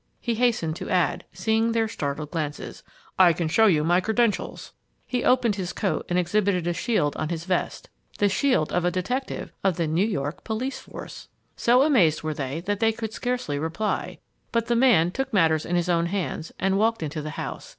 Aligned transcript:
he 0.19 0.33
hastened 0.33 0.75
to 0.75 0.89
add, 0.89 1.25
seeing 1.31 1.73
their 1.73 1.87
startled 1.87 2.31
glances. 2.31 2.81
"I 3.19 3.33
can 3.33 3.47
show 3.47 3.67
you 3.67 3.83
my 3.83 4.01
credentials." 4.01 4.73
He 5.05 5.23
opened 5.23 5.57
his 5.57 5.73
coat 5.73 6.07
and 6.09 6.17
exhibited 6.17 6.65
a 6.65 6.73
shield 6.73 7.15
on 7.17 7.29
his 7.29 7.45
vest 7.45 7.87
the 8.17 8.27
shield 8.27 8.73
of 8.73 8.83
a 8.83 8.89
detective 8.89 9.51
of 9.63 9.75
the 9.77 9.85
New 9.85 10.07
York 10.07 10.43
police 10.43 10.79
force! 10.79 11.27
So 11.55 11.83
amazed 11.83 12.23
were 12.23 12.33
they 12.33 12.61
that 12.61 12.79
they 12.79 12.91
could 12.91 13.13
scarcely 13.13 13.59
reply, 13.59 14.17
but 14.51 14.65
the 14.65 14.75
man 14.75 15.11
took 15.11 15.31
matters 15.31 15.67
in 15.67 15.75
his 15.75 15.87
own 15.87 16.07
hands 16.07 16.51
and 16.59 16.79
walked 16.79 17.03
into 17.03 17.21
the 17.21 17.29
house. 17.37 17.69